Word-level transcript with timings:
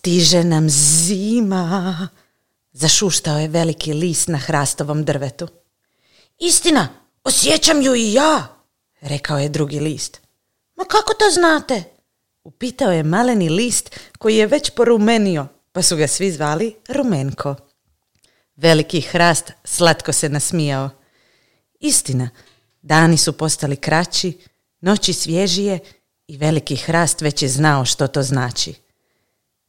Stiže 0.00 0.44
nam 0.44 0.70
zima, 0.70 2.08
zašuštao 2.72 3.38
je 3.38 3.48
veliki 3.48 3.92
list 3.92 4.28
na 4.28 4.38
hrastovom 4.38 5.04
drvetu. 5.04 5.48
Istina, 6.38 6.88
osjećam 7.24 7.82
ju 7.82 7.94
i 7.94 8.12
ja, 8.12 8.56
rekao 9.00 9.38
je 9.38 9.48
drugi 9.48 9.80
list. 9.80 10.20
Ma 10.76 10.84
kako 10.84 11.14
to 11.14 11.30
znate? 11.30 11.82
Upitao 12.44 12.92
je 12.92 13.02
maleni 13.02 13.48
list 13.48 14.00
koji 14.18 14.36
je 14.36 14.46
već 14.46 14.70
porumenio, 14.70 15.46
pa 15.72 15.82
su 15.82 15.96
ga 15.96 16.06
svi 16.06 16.32
zvali 16.32 16.76
Rumenko. 16.88 17.54
Veliki 18.56 19.00
hrast 19.00 19.52
slatko 19.64 20.12
se 20.12 20.28
nasmijao. 20.28 20.90
Istina, 21.80 22.30
dani 22.82 23.16
su 23.16 23.32
postali 23.32 23.76
kraći, 23.76 24.38
noći 24.80 25.12
svježije 25.12 25.78
i 26.26 26.36
veliki 26.36 26.76
hrast 26.76 27.20
već 27.20 27.42
je 27.42 27.48
znao 27.48 27.84
što 27.84 28.06
to 28.06 28.22
znači. 28.22 28.89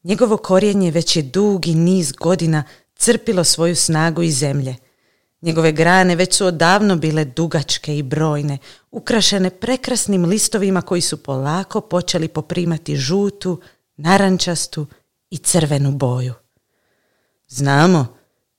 Njegovo 0.04 0.38
korijenje 0.38 0.92
već 0.92 1.16
je 1.16 1.24
dugi 1.24 1.76
niz 1.76 2.12
godina 2.12 2.64
crpilo 2.96 3.44
svoju 3.44 3.76
snagu 3.76 4.24
iz 4.24 4.38
zemlje. 4.38 4.76
Njegove 5.42 5.72
grane 5.72 6.16
već 6.16 6.36
su 6.36 6.46
odavno 6.46 6.96
bile 6.96 7.26
dugačke 7.26 7.98
i 7.98 8.04
brojne, 8.04 8.58
ukrašene 8.92 9.50
prekrasnim 9.50 10.26
listovima 10.26 10.82
koji 10.82 11.02
su 11.02 11.24
polako 11.24 11.82
počeli 11.82 12.28
poprimati 12.28 12.96
žutu, 12.96 13.62
narančastu 13.98 14.88
i 15.30 15.38
crvenu 15.38 15.92
boju. 15.92 16.34
Znamo, 17.48 18.08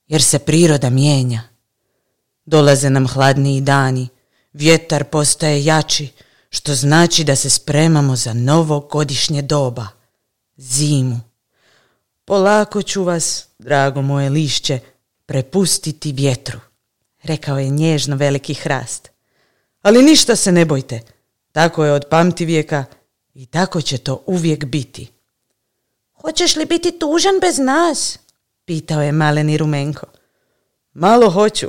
jer 0.07 0.21
se 0.23 0.39
priroda 0.39 0.89
mijenja. 0.89 1.41
Dolaze 2.45 2.89
nam 2.89 3.07
hladniji 3.07 3.61
dani, 3.61 4.07
vjetar 4.53 5.03
postaje 5.03 5.65
jači, 5.65 6.09
što 6.49 6.75
znači 6.75 7.23
da 7.23 7.35
se 7.35 7.49
spremamo 7.49 8.15
za 8.15 8.33
novo 8.33 8.79
godišnje 8.79 9.41
doba, 9.41 9.87
zimu. 10.57 11.32
Polako 12.25 12.81
ću 12.81 13.03
vas, 13.03 13.47
drago 13.59 14.01
moje 14.01 14.29
lišće, 14.29 14.79
prepustiti 15.25 16.11
vjetru, 16.11 16.59
rekao 17.23 17.59
je 17.59 17.69
nježno 17.69 18.15
veliki 18.15 18.53
hrast. 18.53 19.09
Ali 19.81 20.03
ništa 20.03 20.35
se 20.35 20.51
ne 20.51 20.65
bojte, 20.65 21.01
tako 21.51 21.85
je 21.85 21.91
od 21.91 22.05
pamti 22.09 22.45
vijeka 22.45 22.85
i 23.33 23.45
tako 23.45 23.81
će 23.81 23.97
to 23.97 24.23
uvijek 24.25 24.65
biti. 24.65 25.11
Hoćeš 26.21 26.55
li 26.55 26.65
biti 26.65 26.99
tužan 26.99 27.39
bez 27.41 27.57
nas? 27.57 28.19
pitao 28.65 29.01
je 29.01 29.11
maleni 29.11 29.57
rumenko. 29.57 30.05
Malo 30.93 31.29
hoću, 31.29 31.67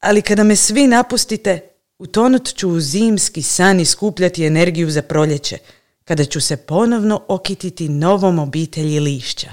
ali 0.00 0.22
kada 0.22 0.44
me 0.44 0.56
svi 0.56 0.86
napustite, 0.86 1.60
utonut 1.98 2.54
ću 2.54 2.68
u 2.68 2.80
zimski 2.80 3.42
san 3.42 3.80
i 3.80 3.84
skupljati 3.84 4.46
energiju 4.46 4.90
za 4.90 5.02
proljeće, 5.02 5.58
kada 6.04 6.24
ću 6.24 6.40
se 6.40 6.56
ponovno 6.56 7.24
okititi 7.28 7.88
novom 7.88 8.38
obitelji 8.38 9.00
lišća. 9.00 9.52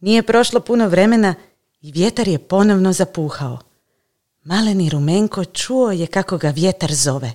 Nije 0.00 0.22
prošlo 0.22 0.60
puno 0.60 0.88
vremena 0.88 1.34
i 1.80 1.92
vjetar 1.92 2.28
je 2.28 2.38
ponovno 2.38 2.92
zapuhao. 2.92 3.58
Maleni 4.42 4.90
rumenko 4.90 5.44
čuo 5.44 5.92
je 5.92 6.06
kako 6.06 6.38
ga 6.38 6.50
vjetar 6.50 6.94
zove. 6.94 7.32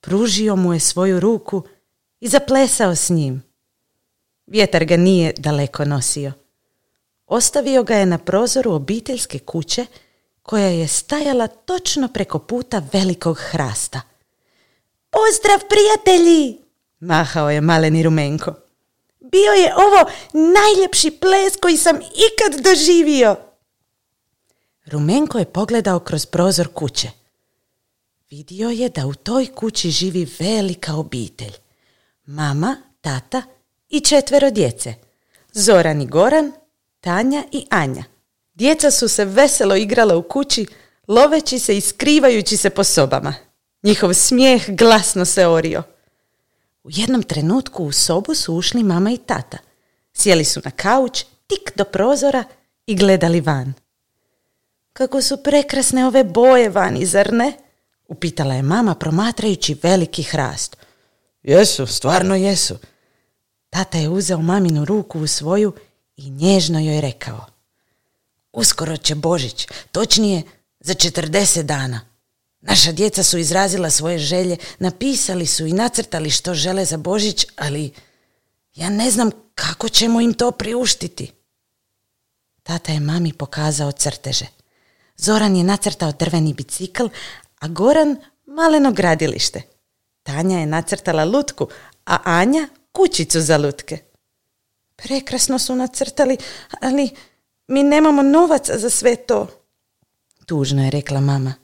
Pružio 0.00 0.56
mu 0.56 0.72
je 0.74 0.80
svoju 0.80 1.20
ruku 1.20 1.62
i 2.20 2.28
zaplesao 2.28 2.94
s 2.94 3.10
njim. 3.10 3.42
Vjetar 4.46 4.84
ga 4.84 4.96
nije 4.96 5.32
daleko 5.38 5.84
nosio. 5.84 6.32
Ostavio 7.26 7.82
ga 7.82 7.94
je 7.94 8.06
na 8.06 8.18
prozoru 8.18 8.72
obiteljske 8.72 9.38
kuće 9.38 9.86
koja 10.42 10.66
je 10.66 10.88
stajala 10.88 11.46
točno 11.46 12.08
preko 12.08 12.38
puta 12.38 12.82
velikog 12.92 13.38
hrasta. 13.38 14.00
Pozdrav 15.10 15.68
prijatelji! 15.68 16.58
Mahao 17.00 17.50
je 17.50 17.60
maleni 17.60 18.02
rumenko. 18.02 18.54
Bio 19.32 19.52
je 19.52 19.74
ovo 19.74 20.10
najljepši 20.32 21.10
ples 21.10 21.56
koji 21.62 21.76
sam 21.76 21.96
ikad 21.96 22.60
doživio. 22.64 23.36
Rumenko 24.86 25.38
je 25.38 25.44
pogledao 25.44 26.00
kroz 26.00 26.26
prozor 26.26 26.68
kuće. 26.68 27.08
Vidio 28.30 28.70
je 28.70 28.88
da 28.88 29.06
u 29.06 29.14
toj 29.14 29.46
kući 29.46 29.90
živi 29.90 30.28
velika 30.38 30.94
obitelj. 30.94 31.52
Mama, 32.26 32.76
tata 33.00 33.42
i 33.88 34.00
četvero 34.00 34.50
djece. 34.50 34.94
Zoran 35.52 36.00
i 36.00 36.06
Goran, 36.06 36.52
Tanja 37.00 37.44
i 37.52 37.66
Anja. 37.70 38.04
Djeca 38.54 38.90
su 38.90 39.08
se 39.08 39.24
veselo 39.24 39.76
igrala 39.76 40.16
u 40.16 40.22
kući, 40.22 40.66
loveći 41.08 41.58
se 41.58 41.76
i 41.76 41.80
skrivajući 41.80 42.56
se 42.56 42.70
po 42.70 42.84
sobama. 42.84 43.34
Njihov 43.82 44.14
smijeh 44.14 44.62
glasno 44.68 45.24
se 45.24 45.46
orio. 45.46 45.82
U 46.84 46.90
jednom 46.90 47.22
trenutku 47.22 47.84
u 47.84 47.92
sobu 47.92 48.34
su 48.34 48.54
ušli 48.54 48.82
mama 48.82 49.10
i 49.10 49.18
tata. 49.18 49.58
Sjeli 50.12 50.44
su 50.44 50.60
na 50.64 50.70
kauč, 50.70 51.24
tik 51.46 51.72
do 51.76 51.84
prozora 51.84 52.44
i 52.86 52.94
gledali 52.96 53.40
van. 53.40 53.72
Kako 54.92 55.22
su 55.22 55.42
prekrasne 55.42 56.06
ove 56.06 56.24
boje 56.24 56.68
vani, 56.68 57.06
zar 57.06 57.32
ne? 57.32 57.52
Upitala 58.08 58.54
je 58.54 58.62
mama 58.62 58.94
promatrajući 58.94 59.76
veliki 59.82 60.22
hrast. 60.22 60.76
Jesu, 61.42 61.86
stvarno 61.86 62.36
jesu. 62.36 62.78
Tata 63.70 63.98
je 63.98 64.08
uzeo 64.08 64.38
maminu 64.38 64.84
ruku 64.84 65.20
u 65.20 65.26
svoju 65.26 65.72
i 66.16 66.30
nježno 66.30 66.80
joj 66.80 67.00
rekao. 67.00 67.46
Uskoro 68.52 68.96
će 68.96 69.14
Božić, 69.14 69.68
točnije 69.92 70.42
za 70.80 70.94
četrdeset 70.94 71.66
dana. 71.66 72.00
Naša 72.62 72.92
djeca 72.92 73.22
su 73.22 73.38
izrazila 73.38 73.90
svoje 73.90 74.18
želje, 74.18 74.56
napisali 74.78 75.46
su 75.46 75.66
i 75.66 75.72
nacrtali 75.72 76.30
što 76.30 76.54
žele 76.54 76.84
za 76.84 76.96
Božić, 76.96 77.46
ali 77.56 77.92
ja 78.74 78.90
ne 78.90 79.10
znam 79.10 79.30
kako 79.54 79.88
ćemo 79.88 80.20
im 80.20 80.34
to 80.34 80.50
priuštiti. 80.50 81.32
Tata 82.62 82.92
je 82.92 83.00
mami 83.00 83.32
pokazao 83.32 83.92
crteže. 83.92 84.46
Zoran 85.16 85.56
je 85.56 85.64
nacrtao 85.64 86.12
drveni 86.12 86.54
bicikl, 86.54 87.06
a 87.58 87.68
Goran 87.68 88.16
maleno 88.46 88.92
gradilište. 88.92 89.62
Tanja 90.22 90.58
je 90.58 90.66
nacrtala 90.66 91.24
lutku, 91.24 91.68
a 92.06 92.18
Anja 92.24 92.68
kućicu 92.92 93.40
za 93.40 93.56
lutke. 93.56 93.98
Prekrasno 94.96 95.58
su 95.58 95.76
nacrtali, 95.76 96.36
ali 96.80 97.10
mi 97.66 97.82
nemamo 97.82 98.22
novaca 98.22 98.78
za 98.78 98.90
sve 98.90 99.16
to. 99.16 99.46
Tužno 100.46 100.84
je 100.84 100.90
rekla 100.90 101.20
mama. 101.20 101.61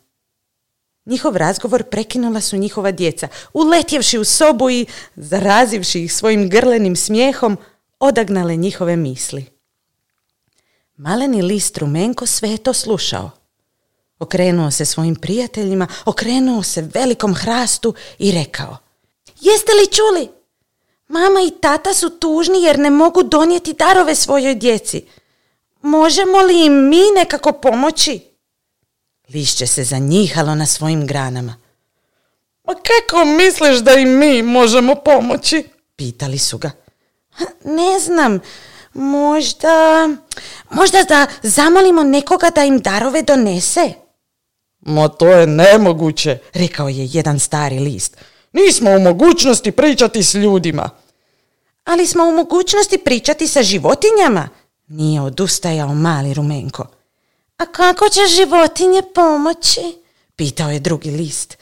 Njihov 1.09 1.37
razgovor 1.37 1.83
prekinula 1.83 2.41
su 2.41 2.57
njihova 2.57 2.91
djeca, 2.91 3.29
uletjevši 3.53 4.19
u 4.19 4.25
sobu 4.25 4.71
i, 4.71 4.87
zarazivši 5.17 6.05
ih 6.05 6.15
svojim 6.15 6.49
grlenim 6.49 6.97
smijehom, 6.97 7.57
odagnale 8.01 8.57
njihove 8.57 8.97
misli. 8.97 9.47
Maleni 10.97 11.43
list 11.43 11.79
Rumenko 11.79 12.27
sve 12.27 12.51
je 12.51 12.59
to 12.59 12.73
slušao. 12.73 13.31
Okrenuo 14.19 14.71
se 14.71 14.85
svojim 14.85 15.17
prijateljima, 15.17 15.87
okrenuo 16.05 16.63
se 16.63 16.89
velikom 16.95 17.35
hrastu 17.35 17.95
i 18.19 18.33
rekao 18.33 18.77
Jeste 19.41 19.73
li 19.73 19.93
čuli? 19.93 20.29
Mama 21.09 21.41
i 21.41 21.61
tata 21.61 21.95
su 21.95 22.11
tužni 22.11 22.63
jer 22.63 22.79
ne 22.79 22.91
mogu 22.91 23.23
donijeti 23.23 23.73
darove 23.73 24.15
svojoj 24.15 24.55
djeci. 24.55 25.05
Možemo 25.83 26.39
li 26.39 26.67
im 26.67 26.89
mi 26.89 27.03
nekako 27.17 27.53
pomoći? 27.53 28.28
Lišće 29.35 29.67
se 29.67 29.85
zanjihalo 29.85 30.55
na 30.55 30.67
svojim 30.67 31.07
granama. 31.07 31.57
Ma 32.65 32.75
kako 32.75 33.25
misliš 33.25 33.79
da 33.79 33.93
im 33.93 34.19
mi 34.19 34.43
možemo 34.43 34.95
pomoći? 34.95 35.65
Pitali 35.97 36.39
su 36.39 36.59
ga. 36.59 36.71
Ne 37.65 38.01
znam, 38.01 38.41
možda... 38.93 40.09
Možda 40.71 41.03
da 41.03 41.27
zamolimo 41.43 42.03
nekoga 42.03 42.51
da 42.51 42.65
im 42.65 42.79
darove 42.79 43.23
donese? 43.23 43.93
Ma 44.81 45.09
to 45.09 45.27
je 45.27 45.47
nemoguće, 45.47 46.39
rekao 46.55 46.89
je 46.89 47.09
jedan 47.13 47.39
stari 47.39 47.79
list. 47.79 48.17
Nismo 48.53 48.91
u 48.91 48.99
mogućnosti 48.99 49.73
pričati 49.73 50.23
s 50.23 50.35
ljudima. 50.35 50.91
Ali 51.85 52.07
smo 52.07 52.25
u 52.25 52.33
mogućnosti 52.33 52.99
pričati 52.99 53.47
sa 53.49 53.63
životinjama, 53.63 54.49
nije 54.89 55.21
odustajao 55.21 55.95
mali 55.95 56.35
rumenko. 56.35 56.87
A 57.59 57.67
kako 57.67 58.09
će 58.09 58.21
životinje 58.37 59.03
pomoći? 59.15 59.81
Pitao 60.37 60.71
je 60.71 60.81
drugi 60.81 61.11
list. 61.11 61.59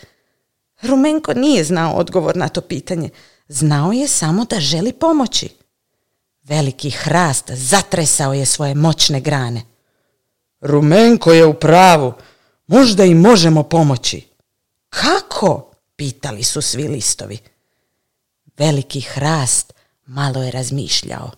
Rumenko 0.82 1.34
nije 1.34 1.64
znao 1.64 1.94
odgovor 1.94 2.37
na 2.37 2.48
to 2.48 2.60
pitanje. 2.60 3.10
Znao 3.48 3.93
je 3.93 4.08
samo 4.08 4.44
da 4.44 4.60
želi 4.60 4.93
pomoći. 4.93 5.48
Veliki 6.43 6.90
hrast 6.90 7.50
zatresao 7.50 8.34
je 8.34 8.46
svoje 8.46 8.75
moćne 8.75 9.20
grane. 9.20 9.62
Rumenko 10.60 11.32
je 11.32 11.46
u 11.46 11.54
pravu. 11.54 12.12
Možda 12.66 13.04
i 13.04 13.14
možemo 13.14 13.62
pomoći. 13.62 14.28
Kako? 14.88 15.70
Pitali 15.96 16.42
su 16.42 16.62
svi 16.62 16.88
listovi. 16.88 17.38
Veliki 18.58 19.00
hrast 19.00 19.72
malo 20.06 20.42
je 20.42 20.50
razmišljao. 20.50 21.31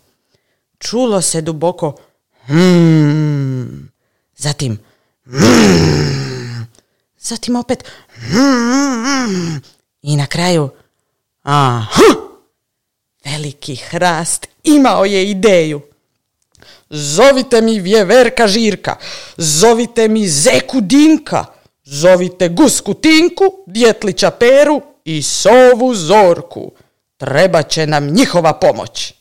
Čulo 0.78 1.22
se 1.22 1.40
duboko 1.40 1.96
hmm, 2.44 3.92
zatim 4.38 4.78
zatim 7.18 7.56
opet 7.56 7.84
i 10.02 10.16
na 10.16 10.26
kraju 10.26 10.68
aha. 11.42 12.02
Veliki 13.24 13.76
hrast 13.76 14.46
imao 14.64 15.04
je 15.04 15.30
ideju. 15.30 15.80
Zovite 16.90 17.60
mi 17.60 17.80
vjeverka 17.80 18.48
Žirka, 18.48 18.96
zovite 19.36 20.08
mi 20.08 20.28
Zeku 20.28 20.80
Dinka, 20.80 21.44
zovite 21.84 22.48
Gusku 22.48 22.94
Tinku, 22.94 23.44
Djetlića 23.66 24.30
Peru 24.30 24.82
i 25.04 25.22
Sovu 25.22 25.94
Zorku. 25.94 26.72
Treba 27.16 27.62
će 27.62 27.86
nam 27.86 28.06
njihova 28.06 28.52
pomoć. 28.52 29.14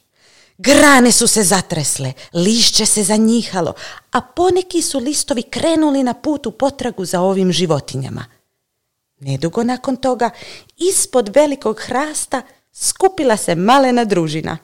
Grane 0.57 1.11
su 1.11 1.27
se 1.27 1.43
zatresle, 1.43 2.13
lišće 2.33 2.85
se 2.85 3.03
zanjihalo, 3.03 3.73
a 4.11 4.21
poneki 4.21 4.81
su 4.81 4.99
listovi 4.99 5.43
krenuli 5.43 6.03
na 6.03 6.13
put 6.13 6.45
u 6.45 6.51
potragu 6.51 7.05
za 7.05 7.21
ovim 7.21 7.51
životinjama. 7.51 8.25
Nedugo 9.19 9.63
nakon 9.63 9.95
toga, 9.95 10.29
ispod 10.77 11.35
velikog 11.35 11.79
hrasta 11.79 12.41
skupila 12.73 13.37
se 13.37 13.55
malena 13.55 14.05
družina. 14.05 14.57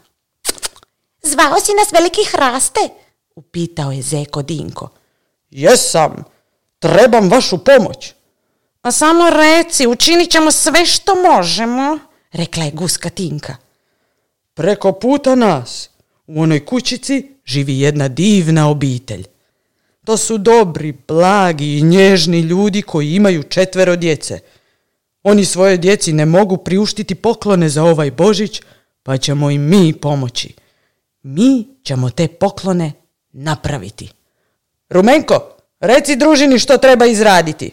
Zvao 1.23 1.59
si 1.59 1.71
nas 1.73 1.93
veliki 1.93 2.21
hraste? 2.31 2.79
Upitao 3.35 3.91
je 3.91 4.01
Zeko 4.01 4.41
Dinko. 4.41 4.89
Jesam, 5.49 6.23
trebam 6.79 7.29
vašu 7.29 7.57
pomoć. 7.57 8.13
A 8.81 8.91
samo 8.91 9.29
reci, 9.29 9.87
učinit 9.87 10.31
ćemo 10.31 10.51
sve 10.51 10.85
što 10.85 11.15
možemo, 11.15 11.99
rekla 12.31 12.63
je 12.63 12.71
guska 12.71 13.09
Tinka. 13.09 13.55
Preko 14.53 14.91
puta 14.91 15.35
nas, 15.35 15.89
u 16.27 16.41
onoj 16.41 16.65
kućici, 16.65 17.29
živi 17.45 17.79
jedna 17.79 18.07
divna 18.07 18.69
obitelj. 18.69 19.25
To 20.05 20.17
su 20.17 20.38
dobri, 20.38 20.94
blagi 21.07 21.77
i 21.77 21.81
nježni 21.81 22.39
ljudi 22.39 22.81
koji 22.81 23.13
imaju 23.13 23.44
četvero 23.44 23.95
djece. 23.95 24.39
Oni 25.23 25.45
svoje 25.45 25.77
djeci 25.77 26.13
ne 26.13 26.25
mogu 26.25 26.57
priuštiti 26.57 27.15
poklone 27.15 27.69
za 27.69 27.83
ovaj 27.83 28.11
Božić, 28.11 28.61
pa 29.03 29.17
ćemo 29.17 29.51
im 29.51 29.61
mi 29.61 29.94
pomoći. 29.94 30.53
Mi 31.23 31.67
ćemo 31.83 32.09
te 32.09 32.27
poklone 32.27 32.91
napraviti. 33.31 34.09
Rumenko, 34.89 35.50
reci 35.79 36.15
družini 36.15 36.59
što 36.59 36.77
treba 36.77 37.05
izraditi. 37.05 37.71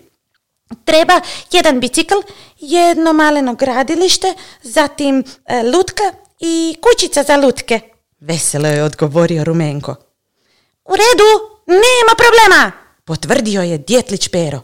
Treba 0.85 1.21
jedan 1.53 1.81
bicikl, 1.81 2.15
jedno 2.61 3.12
maleno 3.12 3.55
gradilište, 3.55 4.35
zatim 4.62 5.25
e, 5.47 5.62
lutka 5.62 6.03
i 6.41 6.77
kućica 6.81 7.23
za 7.23 7.37
lutke. 7.37 7.81
Veselo 8.21 8.69
je 8.69 8.85
odgovorio 8.85 9.45
Rumenko. 9.45 9.95
U 10.85 10.93
redu, 10.93 11.29
nema 11.67 12.15
problema, 12.19 12.73
potvrdio 13.05 13.63
je 13.63 13.79
djetlić 13.79 14.29
Pero. 14.29 14.61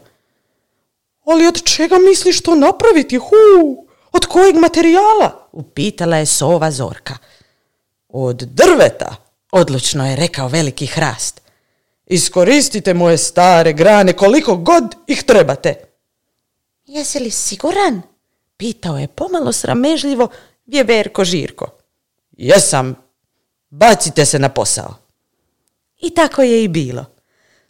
Ali 1.25 1.47
od 1.47 1.63
čega 1.63 1.97
misliš 1.97 2.41
to 2.41 2.55
napraviti? 2.55 3.17
Hu, 3.17 3.87
od 4.11 4.25
kojeg 4.25 4.55
materijala? 4.55 5.49
Upitala 5.51 6.17
je 6.17 6.25
sova 6.25 6.71
Zorka. 6.71 7.17
Od 8.09 8.35
drveta, 8.35 9.15
odlučno 9.51 10.09
je 10.09 10.15
rekao 10.15 10.47
veliki 10.47 10.85
hrast. 10.85 11.41
Iskoristite 12.05 12.93
moje 12.93 13.17
stare 13.17 13.73
grane 13.73 14.13
koliko 14.13 14.55
god 14.55 14.95
ih 15.07 15.23
trebate. 15.23 15.75
Jesi 16.85 17.19
li 17.19 17.31
siguran? 17.31 18.01
Pitao 18.57 18.97
je 18.97 19.07
pomalo 19.07 19.51
sramežljivo 19.51 20.27
Vjeverko 20.67 21.25
Žirko. 21.25 21.65
Jesam, 22.31 22.95
bacite 23.69 24.25
se 24.25 24.39
na 24.39 24.49
posao. 24.49 24.95
I 26.01 26.09
tako 26.09 26.41
je 26.41 26.63
i 26.63 26.67
bilo. 26.67 27.05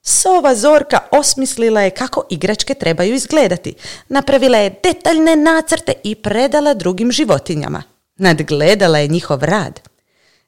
Sova 0.02 0.56
Zorka 0.56 1.00
osmislila 1.12 1.82
je 1.82 1.90
kako 1.90 2.24
igračke 2.30 2.74
trebaju 2.74 3.14
izgledati. 3.14 3.74
Napravila 4.10 4.58
je 4.58 4.80
detaljne 4.84 5.36
nacrte 5.36 5.94
i 6.04 6.16
predala 6.16 6.74
drugim 6.74 7.12
životinjama. 7.12 7.84
Nadgledala 8.18 8.98
je 8.98 9.08
njihov 9.08 9.44
rad. 9.44 9.80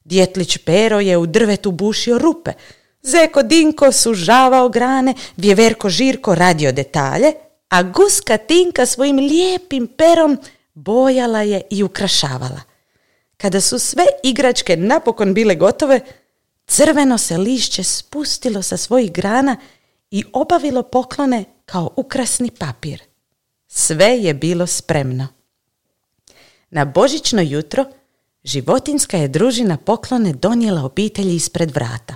Djetlić 0.04 0.58
Pero 0.58 1.00
je 1.00 1.18
u 1.18 1.26
drvetu 1.26 1.72
bušio 1.72 2.18
rupe. 2.18 2.52
Zeko 3.02 3.44
Dinko 3.44 3.92
sužavao 3.92 4.70
grane, 4.70 5.14
Vjeverko 5.38 5.90
Žirko 5.90 6.36
radio 6.36 6.72
detalje, 6.72 7.34
a 7.70 7.84
guska 7.84 8.38
Tinka 8.38 8.86
svojim 8.86 9.18
lijepim 9.18 9.88
perom 9.88 10.38
bojala 10.74 11.42
je 11.42 11.62
i 11.70 11.84
ukrašavala. 11.84 12.62
Kada 13.38 13.62
su 13.62 13.80
sve 13.80 14.06
igračke 14.24 14.78
napokon 14.78 15.34
bile 15.34 15.56
gotove, 15.56 16.02
crveno 16.68 17.18
se 17.18 17.38
lišće 17.38 17.84
spustilo 17.84 18.62
sa 18.62 18.78
svojih 18.78 19.12
grana 19.12 19.58
i 20.12 20.24
obavilo 20.34 20.84
poklone 20.84 21.44
kao 21.66 21.94
ukrasni 21.96 22.52
papir. 22.52 23.02
Sve 23.68 24.06
je 24.06 24.34
bilo 24.34 24.68
spremno. 24.68 25.28
Na 26.70 26.86
božićno 26.86 27.42
jutro 27.42 27.86
životinska 28.44 29.18
je 29.18 29.28
družina 29.28 29.78
poklone 29.78 30.34
donijela 30.34 30.84
obitelji 30.84 31.36
ispred 31.36 31.72
vrata. 31.72 32.16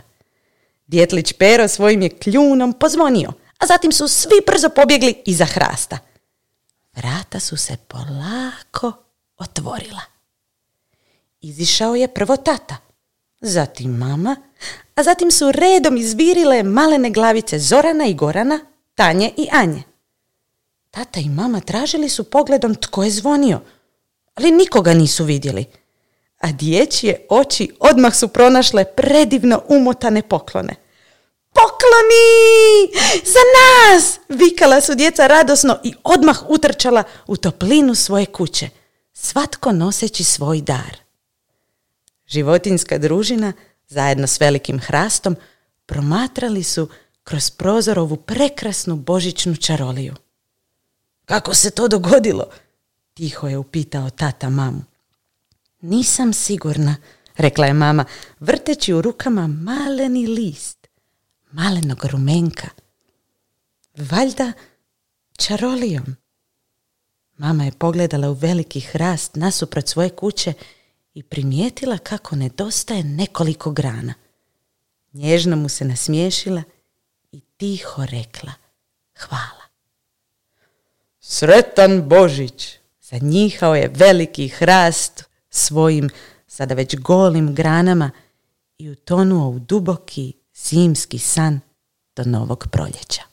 Djetlić 0.87 1.33
Pero 1.33 1.67
svojim 1.67 2.01
je 2.01 2.09
kljunom 2.09 2.73
pozvonio, 2.73 3.33
a 3.57 3.65
zatim 3.65 3.91
su 3.91 4.07
svi 4.07 4.35
brzo 4.47 4.69
pobjegli 4.69 5.15
iza 5.25 5.45
hrasta. 5.45 5.97
Vrata 6.93 7.39
su 7.39 7.57
se 7.57 7.77
polako 7.87 8.91
otvorila. 9.37 10.01
Izišao 11.41 11.95
je 11.95 12.07
prvo 12.07 12.37
tata, 12.37 12.77
zatim 13.41 13.97
mama, 13.97 14.35
a 14.95 15.03
zatim 15.03 15.31
su 15.31 15.51
redom 15.51 15.97
izvirile 15.97 16.63
malene 16.63 17.09
glavice 17.09 17.59
Zorana 17.59 18.05
i 18.05 18.13
Gorana, 18.13 18.59
Tanje 18.95 19.31
i 19.37 19.47
Anje. 19.51 19.83
Tata 20.91 21.19
i 21.19 21.29
mama 21.29 21.59
tražili 21.59 22.09
su 22.09 22.23
pogledom 22.23 22.75
tko 22.75 23.03
je 23.03 23.11
zvonio, 23.11 23.61
ali 24.35 24.51
nikoga 24.51 24.93
nisu 24.93 25.23
vidjeli. 25.23 25.65
A 26.39 26.51
dječje 26.51 27.25
oči 27.29 27.75
odmah 27.79 28.15
su 28.15 28.27
pronašle 28.27 28.85
predivno 28.85 29.61
umotane 29.67 30.21
poklone. 30.21 30.75
Pokloni! 31.53 32.91
Za 33.25 33.39
nas! 33.55 34.19
Vikala 34.29 34.81
su 34.81 34.95
djeca 34.95 35.27
radosno 35.27 35.79
i 35.83 35.93
odmah 36.03 36.43
utrčala 36.47 37.03
u 37.27 37.37
toplinu 37.37 37.95
svoje 37.95 38.25
kuće, 38.25 38.69
svatko 39.13 39.71
noseći 39.71 40.23
svoj 40.23 40.61
dar. 40.61 40.97
Životinska 42.27 42.97
družina, 42.97 43.53
zajedno 43.87 44.27
s 44.27 44.39
velikim 44.39 44.79
hrastom, 44.79 45.35
promatrali 45.85 46.63
su 46.63 46.89
kroz 47.23 47.49
prozor 47.49 47.99
ovu 47.99 48.15
prekrasnu 48.15 48.95
božićnu 48.95 49.55
čaroliju. 49.55 50.15
Kako 51.25 51.55
se 51.55 51.71
to 51.71 51.87
dogodilo? 51.87 52.45
Tiho 53.13 53.47
je 53.47 53.57
upitao 53.57 54.09
tata 54.09 54.49
mamu. 54.49 54.81
Nisam 55.81 56.33
sigurna, 56.33 56.95
rekla 57.37 57.65
je 57.65 57.73
mama, 57.73 58.05
vrteći 58.39 58.93
u 58.93 59.01
rukama 59.01 59.47
maleni 59.47 60.27
list, 60.27 60.82
malenog 61.53 62.05
rumenka. 62.05 62.67
Valjda 63.97 64.51
čarolijom. 65.37 66.15
Mama 67.37 67.65
je 67.65 67.71
pogledala 67.71 68.29
u 68.29 68.33
veliki 68.33 68.79
hrast 68.79 69.35
nasuprot 69.35 69.87
svoje 69.87 70.09
kuće 70.09 70.53
i 71.13 71.23
primijetila 71.23 71.97
kako 71.97 72.35
nedostaje 72.35 73.03
nekoliko 73.03 73.71
grana. 73.71 74.13
Nježno 75.13 75.55
mu 75.55 75.69
se 75.69 75.85
nasmiješila 75.85 76.63
i 77.31 77.39
tiho 77.39 78.05
rekla 78.05 78.53
hvala. 79.17 79.63
Sretan 81.19 82.09
Božić! 82.09 82.77
Zanjihao 83.01 83.75
je 83.75 83.91
veliki 83.95 84.47
hrast 84.47 85.23
svojim 85.49 86.09
sada 86.47 86.73
već 86.73 86.95
golim 86.95 87.55
granama 87.55 88.11
i 88.77 88.89
utonuo 88.89 89.49
u 89.49 89.59
duboki 89.59 90.33
zimski 90.55 91.19
san 91.19 91.59
do 92.15 92.23
novog 92.23 92.67
proljeća. 92.71 93.32